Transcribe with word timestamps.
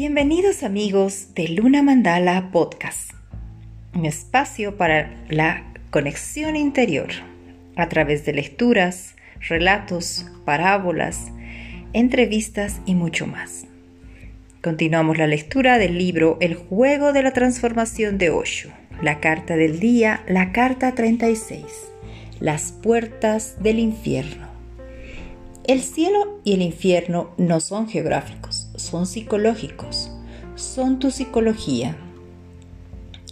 Bienvenidos 0.00 0.62
amigos 0.62 1.34
de 1.34 1.48
Luna 1.48 1.82
Mandala 1.82 2.52
Podcast, 2.52 3.10
un 3.96 4.06
espacio 4.06 4.76
para 4.76 5.12
la 5.28 5.72
conexión 5.90 6.54
interior 6.54 7.08
a 7.74 7.88
través 7.88 8.24
de 8.24 8.32
lecturas, 8.32 9.16
relatos, 9.40 10.24
parábolas, 10.44 11.32
entrevistas 11.94 12.80
y 12.86 12.94
mucho 12.94 13.26
más. 13.26 13.64
Continuamos 14.62 15.18
la 15.18 15.26
lectura 15.26 15.78
del 15.78 15.98
libro 15.98 16.38
El 16.40 16.54
juego 16.54 17.12
de 17.12 17.24
la 17.24 17.32
transformación 17.32 18.18
de 18.18 18.30
Osho, 18.30 18.70
la 19.02 19.18
carta 19.18 19.56
del 19.56 19.80
día, 19.80 20.22
la 20.28 20.52
carta 20.52 20.94
36, 20.94 21.64
las 22.38 22.70
puertas 22.70 23.60
del 23.64 23.80
infierno. 23.80 24.46
El 25.66 25.82
cielo 25.82 26.40
y 26.44 26.54
el 26.54 26.62
infierno 26.62 27.30
no 27.36 27.58
son 27.58 27.88
geográficos, 27.88 28.57
son 28.78 29.06
psicológicos, 29.06 30.10
son 30.54 30.98
tu 30.98 31.10
psicología. 31.10 31.96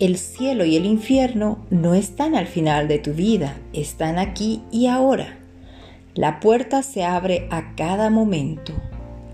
El 0.00 0.16
cielo 0.16 0.64
y 0.64 0.76
el 0.76 0.86
infierno 0.86 1.64
no 1.70 1.94
están 1.94 2.34
al 2.34 2.46
final 2.46 2.88
de 2.88 2.98
tu 2.98 3.12
vida, 3.12 3.58
están 3.72 4.18
aquí 4.18 4.62
y 4.72 4.86
ahora. 4.86 5.38
La 6.14 6.40
puerta 6.40 6.82
se 6.82 7.04
abre 7.04 7.46
a 7.50 7.74
cada 7.76 8.10
momento. 8.10 8.72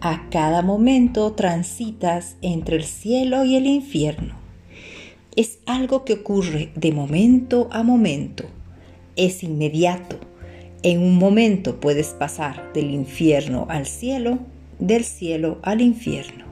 A 0.00 0.28
cada 0.30 0.62
momento 0.62 1.32
transitas 1.32 2.36
entre 2.42 2.76
el 2.76 2.84
cielo 2.84 3.44
y 3.44 3.56
el 3.56 3.66
infierno. 3.66 4.34
Es 5.36 5.58
algo 5.66 6.04
que 6.04 6.14
ocurre 6.14 6.72
de 6.74 6.92
momento 6.92 7.68
a 7.70 7.82
momento. 7.82 8.44
Es 9.16 9.42
inmediato 9.42 10.18
en 10.82 11.02
un 11.02 11.18
momento 11.18 11.78
puedes 11.78 12.08
pasar 12.08 12.72
del 12.72 12.90
infierno 12.90 13.66
al 13.68 13.86
cielo, 13.86 14.38
del 14.80 15.04
cielo 15.04 15.58
al 15.62 15.80
infierno. 15.80 16.44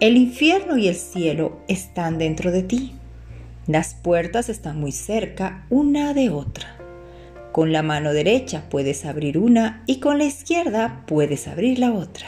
El 0.00 0.16
infierno 0.16 0.76
y 0.76 0.88
el 0.88 0.96
cielo 0.96 1.60
están 1.68 2.18
dentro 2.18 2.50
de 2.50 2.62
ti. 2.62 2.92
Las 3.66 3.94
puertas 3.94 4.48
están 4.48 4.78
muy 4.78 4.92
cerca 4.92 5.66
una 5.70 6.12
de 6.12 6.28
otra. 6.28 6.76
Con 7.52 7.72
la 7.72 7.82
mano 7.82 8.12
derecha 8.12 8.64
puedes 8.68 9.04
abrir 9.04 9.38
una 9.38 9.84
y 9.86 10.00
con 10.00 10.18
la 10.18 10.24
izquierda 10.24 11.04
puedes 11.06 11.46
abrir 11.46 11.78
la 11.78 11.92
otra. 11.92 12.26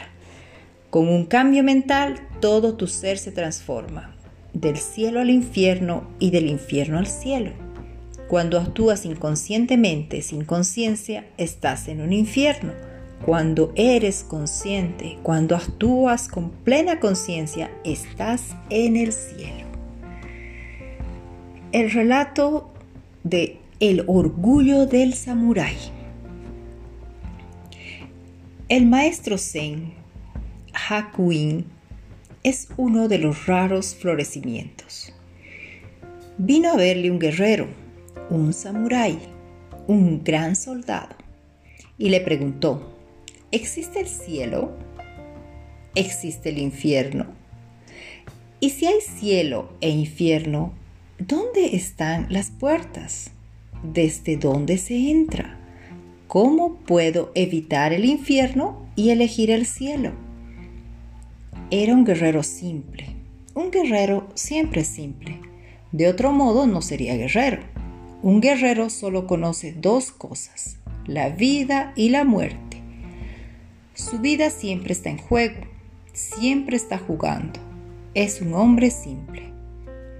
Con 0.89 1.09
un 1.09 1.25
cambio 1.25 1.63
mental 1.63 2.21
todo 2.39 2.75
tu 2.75 2.87
ser 2.87 3.17
se 3.17 3.33
transforma, 3.33 4.15
del 4.53 4.77
cielo 4.77 5.19
al 5.19 5.29
infierno 5.29 6.07
y 6.17 6.31
del 6.31 6.47
infierno 6.47 6.97
al 6.97 7.07
cielo. 7.07 7.51
Cuando 8.29 8.59
actúas 8.59 9.05
inconscientemente, 9.05 10.21
sin 10.21 10.45
conciencia, 10.45 11.27
estás 11.37 11.89
en 11.89 12.01
un 12.01 12.13
infierno. 12.13 12.71
Cuando 13.27 13.73
eres 13.75 14.23
consciente, 14.23 15.19
cuando 15.21 15.57
actúas 15.57 16.29
con 16.29 16.49
plena 16.49 17.01
conciencia, 17.01 17.69
estás 17.83 18.55
en 18.69 18.95
el 18.95 19.11
cielo. 19.11 19.67
El 21.73 21.91
relato 21.91 22.71
de 23.25 23.59
El 23.81 24.05
orgullo 24.07 24.85
del 24.85 25.13
samurái. 25.13 25.75
El 28.69 28.85
maestro 28.85 29.37
Zen, 29.37 29.91
Hakuin, 30.87 31.65
es 32.43 32.69
uno 32.77 33.09
de 33.09 33.17
los 33.17 33.45
raros 33.45 33.93
florecimientos. 33.93 35.11
Vino 36.37 36.71
a 36.71 36.77
verle 36.77 37.11
un 37.11 37.19
guerrero 37.19 37.67
un 38.29 38.53
samurái, 38.53 39.19
un 39.87 40.23
gran 40.23 40.55
soldado, 40.55 41.15
y 41.97 42.07
le 42.07 42.21
preguntó, 42.21 42.96
¿existe 43.51 43.99
el 43.99 44.07
cielo? 44.07 44.71
¿Existe 45.95 46.49
el 46.49 46.57
infierno? 46.57 47.27
Y 48.59 48.71
si 48.71 48.87
hay 48.87 49.01
cielo 49.01 49.69
e 49.81 49.89
infierno, 49.89 50.73
¿dónde 51.19 51.75
están 51.75 52.27
las 52.29 52.49
puertas? 52.49 53.31
¿Desde 53.83 54.37
dónde 54.37 54.77
se 54.77 55.11
entra? 55.11 55.57
¿Cómo 56.27 56.75
puedo 56.75 57.31
evitar 57.35 57.93
el 57.93 58.05
infierno 58.05 58.85
y 58.95 59.11
elegir 59.11 59.51
el 59.51 59.65
cielo? 59.65 60.11
Era 61.71 61.93
un 61.93 62.03
guerrero 62.03 62.43
simple. 62.43 63.15
Un 63.53 63.71
guerrero 63.71 64.27
siempre 64.35 64.83
simple. 64.83 65.39
De 65.91 66.07
otro 66.09 66.31
modo 66.31 66.67
no 66.67 66.81
sería 66.81 67.15
guerrero. 67.15 67.61
Un 68.21 68.41
guerrero 68.41 68.89
solo 68.89 69.25
conoce 69.25 69.73
dos 69.73 70.11
cosas, 70.11 70.77
la 71.05 71.29
vida 71.29 71.93
y 71.95 72.09
la 72.09 72.23
muerte. 72.23 72.66
Su 73.97 74.19
vida 74.19 74.51
siempre 74.51 74.93
está 74.93 75.09
en 75.09 75.17
juego, 75.17 75.59
siempre 76.13 76.77
está 76.77 76.99
jugando. 76.99 77.59
Es 78.13 78.41
un 78.41 78.53
hombre 78.53 78.91
simple. 78.91 79.41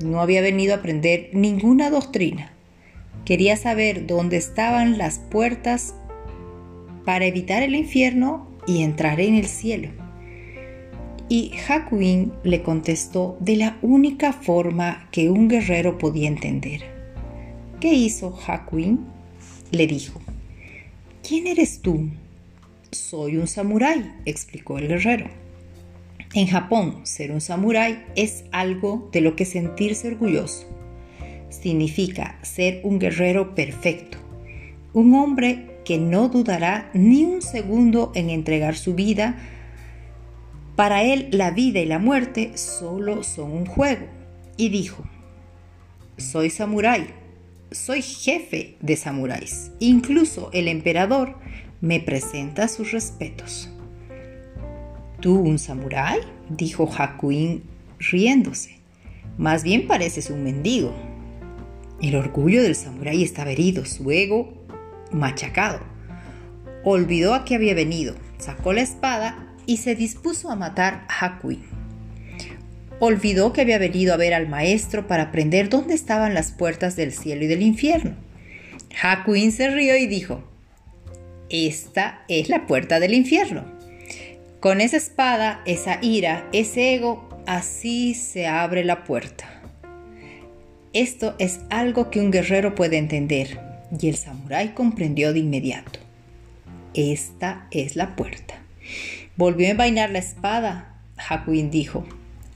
No 0.04 0.20
había 0.20 0.42
venido 0.42 0.74
a 0.74 0.78
aprender 0.78 1.30
ninguna 1.34 1.92
doctrina. 1.92 2.52
Quería 3.24 3.56
saber 3.56 4.08
dónde 4.08 4.38
estaban 4.38 4.98
las 4.98 5.20
puertas 5.20 5.94
para 7.06 7.28
evitar 7.28 7.62
el 7.62 7.76
infierno 7.76 8.50
y 8.66 8.82
entrar 8.82 9.22
en 9.22 9.36
el 9.36 9.46
cielo. 9.46 9.90
Y 11.30 11.52
Hakuin 11.70 12.34
le 12.44 12.64
contestó 12.64 13.38
de 13.40 13.58
la 13.58 13.78
única 13.84 14.34
forma 14.34 15.08
que 15.12 15.30
un 15.30 15.50
guerrero 15.50 16.00
podía 16.00 16.28
entender 16.28 16.82
¿Qué 17.80 17.94
hizo 17.94 18.36
Hakuin? 18.48 19.06
Le 19.70 19.86
dijo, 19.86 20.20
¿quién 21.22 21.46
eres 21.46 21.80
tú? 21.84 22.10
Soy 22.98 23.38
un 23.38 23.48
samurái, 23.48 24.12
explicó 24.26 24.80
el 24.80 24.88
guerrero. 24.88 25.30
En 26.34 26.48
Japón, 26.48 27.02
ser 27.04 27.32
un 27.32 27.40
samurái 27.40 28.04
es 28.16 28.44
algo 28.52 29.10
de 29.14 29.22
lo 29.22 29.36
que 29.36 29.46
sentirse 29.46 30.10
orgulloso. 30.10 30.68
Significa 31.50 32.38
ser 32.42 32.82
un 32.84 33.00
guerrero 33.00 33.56
perfecto, 33.56 34.18
un 34.94 35.14
hombre 35.14 35.78
que 35.86 36.00
no 36.00 36.28
dudará 36.28 36.90
ni 36.94 37.24
un 37.24 37.42
segundo 37.42 38.12
en 38.16 38.30
entregar 38.30 38.76
su 38.76 38.94
vida. 38.94 39.38
Para 40.76 41.04
él 41.04 41.30
la 41.32 41.52
vida 41.52 41.80
y 41.80 41.86
la 41.86 42.00
muerte 42.00 42.58
solo 42.58 43.24
son 43.24 43.52
un 43.52 43.66
juego. 43.66 44.08
Y 44.58 44.70
dijo, 44.70 45.04
soy 46.18 46.50
samurái, 46.50 47.08
soy 47.72 48.02
jefe 48.02 48.76
de 48.82 48.98
samuráis. 48.98 49.72
Incluso 49.80 50.50
el 50.52 50.68
emperador 50.68 51.36
me 51.82 52.00
presenta 52.00 52.68
sus 52.68 52.92
respetos. 52.92 53.70
¿Tú 55.20 55.40
un 55.40 55.60
samurái? 55.60 56.20
dijo 56.50 56.90
Hakuin 56.98 57.64
riéndose. 58.00 58.78
Más 59.38 59.64
bien 59.64 59.88
pareces 59.88 60.30
un 60.30 60.44
mendigo. 60.44 60.94
El 62.02 62.16
orgullo 62.16 62.62
del 62.62 62.76
samurái 62.76 63.24
estaba 63.24 63.52
herido, 63.52 63.86
su 63.86 64.12
ego 64.12 64.54
machacado. 65.12 65.80
Olvidó 66.84 67.34
a 67.34 67.46
qué 67.46 67.56
había 67.56 67.74
venido, 67.74 68.16
sacó 68.38 68.74
la 68.74 68.82
espada 68.82 69.56
y 69.66 69.78
se 69.78 69.96
dispuso 69.96 70.50
a 70.50 70.56
matar 70.56 71.06
a 71.10 71.26
Hakuin. 71.26 71.64
Olvidó 73.00 73.54
que 73.54 73.62
había 73.62 73.78
venido 73.78 74.14
a 74.14 74.18
ver 74.18 74.34
al 74.34 74.48
maestro 74.48 75.06
para 75.08 75.24
aprender 75.24 75.70
dónde 75.70 75.94
estaban 75.94 76.34
las 76.34 76.52
puertas 76.52 76.96
del 76.96 77.12
cielo 77.12 77.44
y 77.44 77.48
del 77.48 77.62
infierno. 77.62 78.16
Hakuin 79.02 79.52
se 79.52 79.70
rió 79.70 79.96
y 79.98 80.08
dijo, 80.08 80.44
Esta 81.50 82.26
es 82.28 82.50
la 82.50 82.68
puerta 82.68 83.00
del 83.00 83.14
infierno. 83.14 83.64
Con 84.60 84.82
esa 84.82 84.98
espada, 84.98 85.62
esa 85.66 86.00
ira, 86.02 86.50
ese 86.52 86.96
ego, 86.96 87.30
así 87.46 88.16
se 88.16 88.48
abre 88.48 88.84
la 88.84 89.06
puerta. 89.06 89.46
Esto 90.92 91.36
es 91.40 91.62
algo 91.70 92.10
que 92.10 92.20
un 92.20 92.32
guerrero 92.32 92.76
puede 92.76 92.98
entender, 92.98 93.62
y 93.98 94.10
el 94.10 94.16
samurái 94.16 94.74
comprendió 94.74 95.32
de 95.32 95.40
inmediato. 95.40 96.00
Esta 96.94 97.68
es 97.72 97.96
la 97.96 98.16
puerta. 98.16 98.56
Volvió 99.38 99.68
a 99.68 99.72
envainar 99.72 100.10
la 100.10 100.20
espada. 100.20 101.00
Hakuin 101.16 101.72
dijo, 101.72 102.06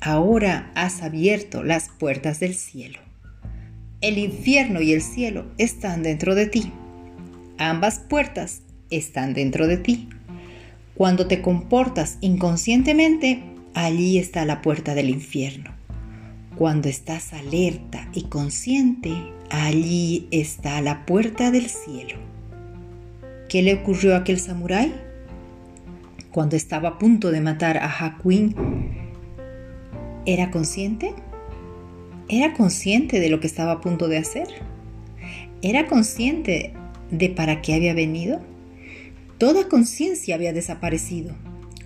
ahora 0.02 0.72
has 0.76 1.02
abierto 1.02 1.64
las 1.64 1.90
puertas 1.90 2.40
del 2.40 2.56
cielo. 2.56 3.00
El 4.02 4.18
infierno 4.18 4.82
y 4.82 4.92
el 4.92 5.02
cielo 5.02 5.46
están 5.58 6.04
dentro 6.04 6.36
de 6.36 6.48
ti. 6.48 6.74
Ambas 7.58 8.00
puertas 8.00 8.64
están 8.92 9.34
dentro 9.34 9.68
de 9.68 9.78
ti. 9.78 10.10
Cuando 10.96 11.28
te 11.28 11.42
comportas 11.42 12.18
inconscientemente, 12.22 13.44
allí 13.74 14.18
está 14.18 14.46
la 14.46 14.62
puerta 14.62 14.94
del 14.94 15.10
infierno. 15.10 15.72
Cuando 16.56 16.90
estás 16.90 17.34
alerta 17.34 18.08
y 18.14 18.24
consciente, 18.24 19.12
allí 19.50 20.28
está 20.32 20.82
la 20.82 21.06
puerta 21.06 21.50
del 21.50 21.68
cielo. 21.68 22.18
¿Qué 23.50 23.64
le 23.64 23.74
ocurrió 23.74 24.14
a 24.14 24.20
aquel 24.20 24.40
samurái? 24.40 24.94
Cuando 26.32 26.56
estaba 26.56 26.90
a 26.90 27.00
punto 27.00 27.32
de 27.32 27.42
matar 27.42 27.78
a 27.78 27.88
Hakuin, 27.88 28.56
¿Era 30.26 30.52
consciente? 30.52 31.16
¿Era 32.30 32.54
consciente 32.54 33.20
de 33.20 33.30
lo 33.30 33.40
que 33.40 33.48
estaba 33.48 33.72
a 33.72 33.82
punto 33.82 34.08
de 34.08 34.20
hacer? 34.20 34.48
¿Era 35.64 35.88
consciente 35.88 36.74
de 37.10 37.30
para 37.30 37.62
qué 37.62 37.74
había 37.74 37.96
venido? 37.96 38.40
Toda 39.42 39.68
conciencia 39.68 40.36
había 40.36 40.54
desaparecido. 40.54 41.34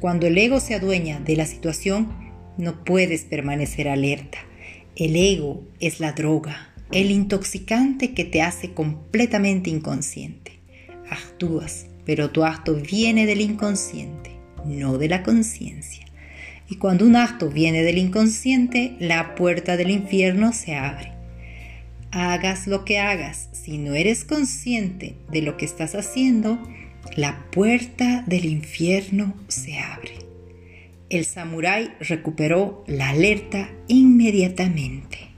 Cuando 0.01 0.27
el 0.27 0.37
ego 0.37 0.59
se 0.59 0.75
adueña 0.75 1.21
de 1.21 1.37
la 1.37 1.45
situación, 1.45 2.09
No 2.57 2.83
puedes 2.83 3.23
permanecer 3.23 3.87
alerta. 3.87 4.39
El 4.97 5.15
ego 5.15 5.63
es 5.79 6.01
la 6.01 6.11
droga, 6.11 6.73
el 6.91 7.11
intoxicante 7.11 8.13
que 8.13 8.25
te 8.25 8.41
hace 8.41 8.73
completamente 8.73 9.69
inconsciente. 9.69 10.59
Actúas, 11.09 11.85
pero 12.05 12.29
tu 12.29 12.43
acto 12.43 12.75
viene 12.75 13.25
del 13.25 13.39
inconsciente, 13.39 14.31
no 14.65 14.97
de 14.97 15.07
la 15.07 15.23
conciencia. 15.23 16.05
Y 16.69 16.75
cuando 16.75 17.05
un 17.05 17.15
acto 17.15 17.49
viene 17.49 17.83
del 17.83 17.99
inconsciente, 17.99 18.97
la 18.99 19.33
puerta 19.33 19.77
del 19.77 19.91
infierno 19.91 20.51
se 20.51 20.75
abre. 20.75 21.13
Hagas 22.11 22.67
lo 22.67 22.83
que 22.83 22.99
hagas, 22.99 23.47
si 23.53 23.77
no 23.77 23.93
eres 23.93 24.25
consciente 24.25 25.15
de 25.31 25.41
lo 25.41 25.55
que 25.55 25.63
estás 25.63 25.95
haciendo, 25.95 26.59
la 27.15 27.45
puerta 27.51 28.23
del 28.27 28.45
infierno 28.45 29.33
se 29.47 29.79
abre. 29.79 30.19
El 31.09 31.25
samurái 31.25 31.93
recuperó 31.99 32.83
la 32.87 33.09
alerta 33.09 33.69
inmediatamente. 33.87 35.29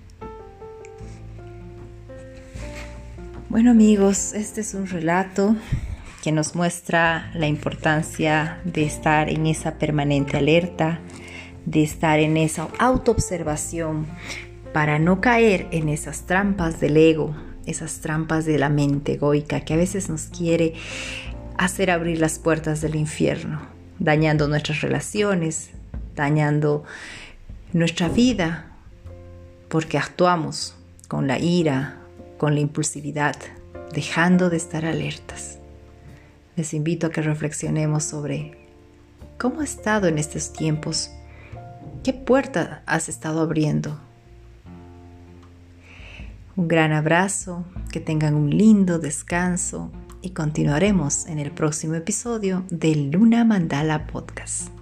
Bueno 3.49 3.71
amigos, 3.71 4.33
este 4.33 4.61
es 4.61 4.73
un 4.73 4.87
relato 4.87 5.55
que 6.23 6.31
nos 6.31 6.55
muestra 6.55 7.31
la 7.33 7.47
importancia 7.47 8.59
de 8.65 8.83
estar 8.83 9.29
en 9.29 9.45
esa 9.45 9.77
permanente 9.77 10.37
alerta, 10.37 10.99
de 11.65 11.83
estar 11.83 12.19
en 12.19 12.37
esa 12.37 12.67
autoobservación 12.79 14.07
para 14.73 14.99
no 14.99 15.21
caer 15.21 15.67
en 15.71 15.89
esas 15.89 16.25
trampas 16.25 16.79
del 16.79 16.97
ego, 16.97 17.35
esas 17.65 17.99
trampas 17.99 18.45
de 18.45 18.57
la 18.57 18.69
mente 18.69 19.13
egoica 19.13 19.61
que 19.61 19.73
a 19.73 19.77
veces 19.77 20.09
nos 20.09 20.23
quiere 20.23 20.73
hacer 21.57 21.89
abrir 21.91 22.19
las 22.19 22.39
puertas 22.39 22.81
del 22.81 22.95
infierno, 22.95 23.61
dañando 23.99 24.47
nuestras 24.47 24.81
relaciones, 24.81 25.71
dañando 26.15 26.83
nuestra 27.73 28.09
vida, 28.09 28.71
porque 29.67 29.97
actuamos 29.97 30.75
con 31.07 31.27
la 31.27 31.39
ira, 31.39 31.97
con 32.37 32.53
la 32.53 32.61
impulsividad, 32.61 33.35
dejando 33.93 34.49
de 34.49 34.57
estar 34.57 34.85
alertas. 34.85 35.57
Les 36.55 36.73
invito 36.73 37.07
a 37.07 37.11
que 37.11 37.21
reflexionemos 37.21 38.03
sobre 38.03 38.57
cómo 39.37 39.61
has 39.61 39.71
estado 39.71 40.07
en 40.07 40.17
estos 40.17 40.53
tiempos, 40.53 41.11
qué 42.03 42.13
puerta 42.13 42.83
has 42.85 43.09
estado 43.09 43.41
abriendo. 43.41 43.99
Un 46.55 46.67
gran 46.67 46.91
abrazo, 46.91 47.65
que 47.91 47.99
tengan 47.99 48.33
un 48.33 48.49
lindo 48.49 48.97
descanso 48.97 49.91
y 50.27 50.31
continuaremos 50.31 51.25
en 51.27 51.39
el 51.39 51.51
próximo 51.51 51.95
episodio 51.95 52.65
del 52.69 53.11
Luna 53.11 53.45
Mandala 53.45 54.07
Podcast. 54.07 54.76